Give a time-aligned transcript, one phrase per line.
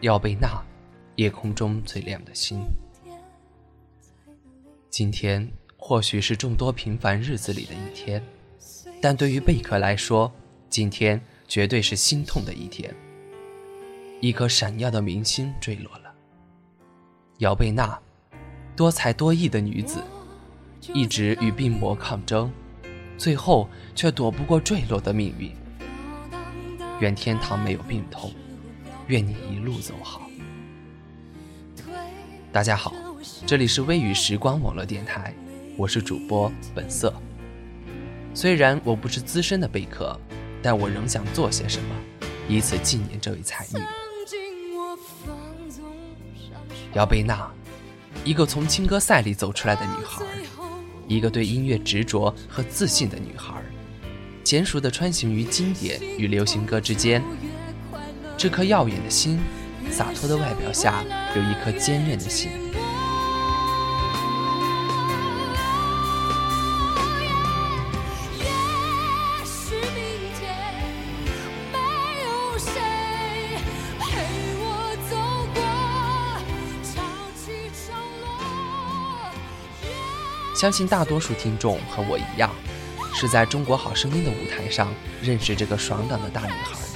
[0.00, 0.62] 姚贝娜，
[1.16, 2.62] 夜空中最亮的星。
[4.90, 8.22] 今天或许是众多平凡日子里的一天，
[9.00, 10.30] 但对于贝壳来说，
[10.68, 12.94] 今天绝对是心痛的一天。
[14.20, 16.14] 一颗闪耀的明星坠落了。
[17.38, 17.98] 姚贝娜，
[18.76, 20.02] 多才多艺的女子，
[20.92, 22.52] 一直与病魔抗争，
[23.16, 25.50] 最后却躲不过坠落的命运。
[27.00, 28.30] 愿天堂没有病痛。
[29.06, 30.30] 愿你一路走好。
[32.50, 32.94] 大家好，
[33.46, 35.34] 这里是微雨时光网络电台，
[35.76, 37.12] 我是主播本色。
[38.32, 40.18] 虽然我不是资深的贝壳，
[40.62, 41.94] 但我仍想做些什么，
[42.48, 43.84] 以此纪念这位才女
[46.94, 47.50] 姚贝娜，
[48.24, 50.24] 一个从青歌赛里走出来的女孩，
[51.06, 53.62] 一个对音乐执着和自信的女孩，
[54.44, 57.22] 娴熟地穿行于经典与流行歌之间。
[58.36, 59.40] 这颗耀眼的心，
[59.90, 61.02] 洒脱的外表下
[61.34, 62.50] 有一颗坚韧的心。
[80.54, 82.50] 相信大多数听众和我一样，
[83.12, 84.92] 是在中国好声音的舞台上
[85.22, 86.93] 认识这个爽朗的大女孩。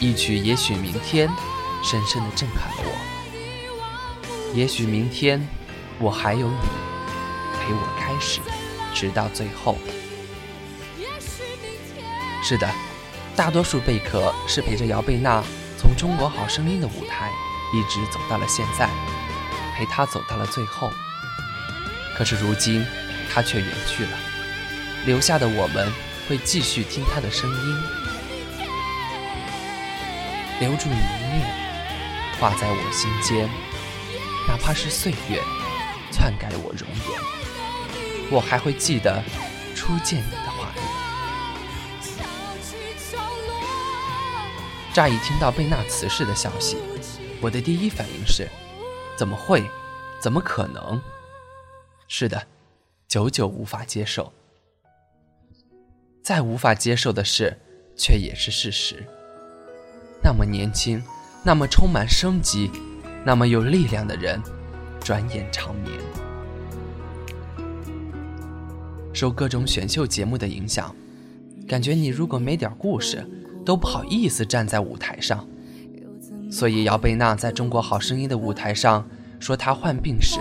[0.00, 1.28] 一曲也许明天，
[1.82, 4.54] 深深的震撼了我。
[4.54, 5.44] 也许明天，
[5.98, 6.56] 我还有你
[7.58, 8.40] 陪我开始，
[8.94, 9.76] 直到最后。
[12.44, 12.70] 是的，
[13.34, 15.42] 大多数贝壳是陪着姚贝娜
[15.76, 17.32] 从中国好声音的舞台
[17.74, 18.88] 一直走到了现在，
[19.76, 20.92] 陪她走到了最后。
[22.16, 22.86] 可是如今，
[23.28, 24.10] 她却远去了，
[25.06, 25.92] 留下的我们
[26.28, 28.07] 会继续听她的声音。
[30.60, 31.48] 留住你一面，
[32.40, 33.48] 画在我心间。
[34.48, 35.40] 哪怕是岁月
[36.10, 37.20] 篡改了我容颜，
[38.32, 39.22] 我还会记得
[39.74, 40.82] 初见你的画面。
[44.92, 46.78] 乍一听到贝纳辞世的消息，
[47.40, 48.48] 我的第一反应是：
[49.16, 49.62] 怎么会？
[50.18, 51.00] 怎么可能？
[52.08, 52.48] 是的，
[53.06, 54.32] 久久无法接受。
[56.20, 57.56] 再无法接受的事，
[57.96, 59.06] 却也是事实。
[60.22, 61.02] 那么年轻，
[61.42, 62.70] 那么充满生机，
[63.24, 64.40] 那么有力量的人，
[65.00, 65.94] 转眼长眠。
[69.12, 70.94] 受各种选秀节目的影响，
[71.66, 73.26] 感觉你如果没点故事，
[73.64, 75.46] 都不好意思站在舞台上。
[76.50, 79.06] 所以姚贝娜在中国好声音的舞台上
[79.38, 80.38] 说她患病时，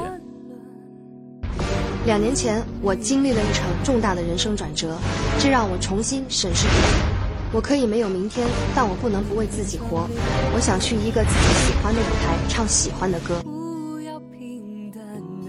[2.06, 4.98] 两年前我经历了一场重大的人生转折，
[5.40, 7.17] 这让我重新审视自己。
[7.54, 10.08] 我可以没有明天，但我不能不为自己活。
[10.54, 13.42] 我想去一个自己喜欢的舞台，唱喜欢的歌。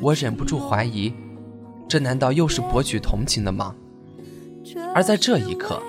[0.00, 1.12] 我忍不住怀疑，
[1.88, 3.74] 这难道又是博取同情的吗？
[4.94, 5.82] 而在这一刻，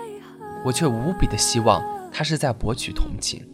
[0.66, 3.46] 我却无比的希望他是在博取同情。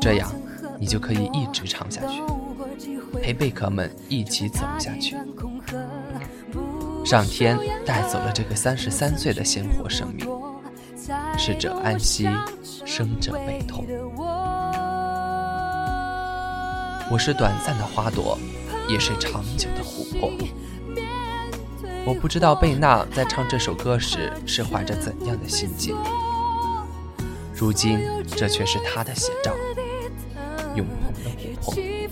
[0.00, 0.32] 这样，
[0.78, 2.22] 你就可以一直唱下去，
[3.20, 5.16] 陪贝壳们一起走下去。
[7.04, 10.26] 上天带走了这个三十三岁的鲜活生命。
[11.44, 12.28] 逝者安息，
[12.84, 13.84] 生者悲痛。
[17.10, 18.38] 我是短暂的花朵，
[18.88, 20.30] 也是长久的琥珀。
[22.06, 25.96] 我不知道贝娜在唱这首歌时是怀着怎样的心境，
[27.52, 27.98] 如今
[28.36, 29.50] 这却是她的写照，
[30.76, 32.08] 永恒的琥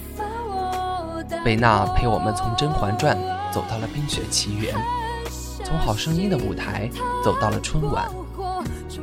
[1.29, 1.45] 珀。
[1.45, 3.17] 贝娜陪我们从《甄嬛传》
[3.55, 4.75] 走到了《冰雪奇缘》，
[5.63, 6.91] 从《好声音》的舞台
[7.23, 8.11] 走到了春晚。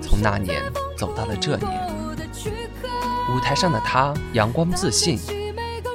[0.02, 0.64] 从那年
[0.98, 1.90] 走到了这年，
[3.36, 5.18] 舞台上的他阳光自信，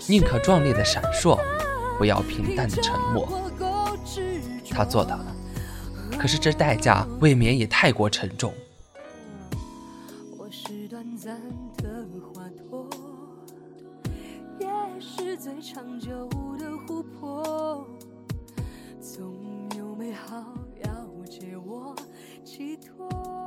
[0.08, 1.38] 宁可壮烈的闪烁，
[1.98, 3.28] 不要平淡的沉默。
[4.70, 5.36] 他做到了，
[6.18, 8.52] 可是这代价未免也太过沉重。
[22.44, 23.41] 寄托。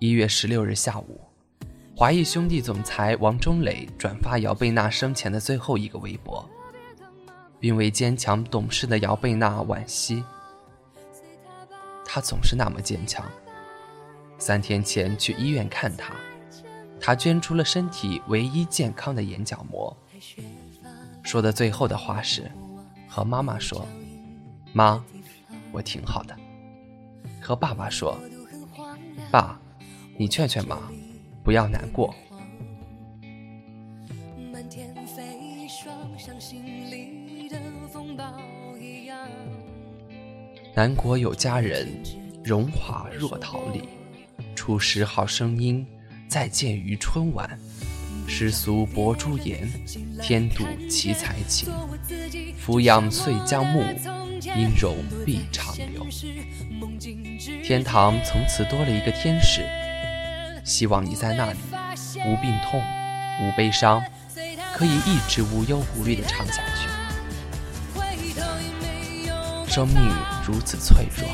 [0.00, 1.20] 一月十六日下午，
[1.94, 6.42] 华谊兄弟总裁王中磊转发姚贝娜生前的最后一个微博，
[7.58, 10.24] 并为坚强懂事的姚贝娜惋惜。
[12.02, 13.22] 她总是那么坚强。
[14.38, 16.14] 三天前去医院看她，
[16.98, 19.94] 她捐出了身体唯一健康的眼角膜。
[21.22, 22.50] 说的最后的话是，
[23.06, 23.86] 和妈妈说
[24.72, 25.04] ：“妈，
[25.70, 26.34] 我挺好的。”
[27.38, 28.18] 和爸爸说
[29.30, 29.60] ：“爸。”
[30.20, 30.76] 你劝劝妈，
[31.42, 32.14] 不不要难过。
[40.74, 41.88] 南国有佳人，
[42.44, 43.88] 荣华若桃李。
[44.54, 45.84] 初识好声音，
[46.28, 47.58] 再见于春晚。
[48.28, 49.68] 诗俗博朱颜，
[50.22, 51.72] 天妒奇才情。
[52.58, 53.80] 俯仰岁将暮，
[54.54, 56.06] 音容必长留。
[57.64, 59.62] 天堂从此多了一个天使，
[60.70, 61.58] 希望你在那里，
[62.24, 62.80] 无病痛，
[63.42, 64.00] 无悲伤，
[64.72, 66.88] 可以一直无忧无虑地唱下去。
[69.68, 69.96] 生命
[70.46, 71.28] 如此脆弱，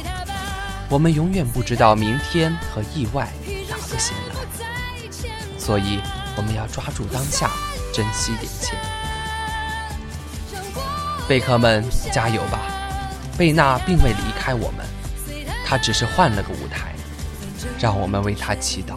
[0.88, 3.28] 我们永远不知道明天和意外
[3.68, 4.34] 哪个先来，
[5.58, 6.00] 所以
[6.34, 7.50] 我们要抓住当下，
[7.92, 8.74] 珍惜眼前。
[11.28, 12.60] 贝壳们，加油吧！
[13.36, 14.86] 贝娜并未离开我们，
[15.66, 16.94] 她只是换了个舞台，
[17.78, 18.96] 让我们为她祈祷。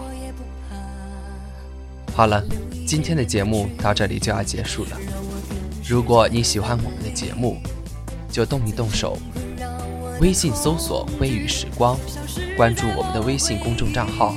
[2.19, 2.43] 好了，
[2.85, 4.99] 今天的节目到这里就要结束了。
[5.87, 7.55] 如果你喜欢我们的节目，
[8.29, 9.17] 就动一动手，
[10.19, 11.97] 微信搜索“微雨时光”，
[12.57, 14.35] 关注我们的微信公众账号；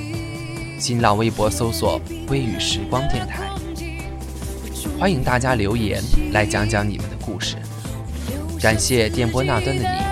[0.79, 2.01] 新浪微博搜索
[2.31, 3.51] “微雨时光电台”。
[4.97, 6.01] 欢迎大家留言
[6.31, 7.57] 来讲讲你们的故事。
[8.61, 10.12] 感谢电波那端的你。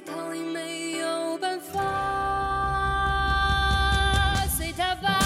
[0.00, 1.80] 逃离，没有办法。
[4.56, 5.18] 随他吧，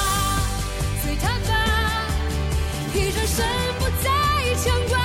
[1.02, 1.54] 随他吧，
[2.94, 3.46] 一转身
[3.78, 4.10] 不再
[4.56, 4.95] 牵挂。